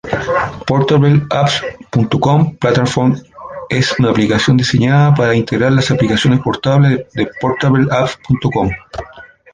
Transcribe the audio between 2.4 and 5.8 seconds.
Platform es una aplicación diseñada para integrar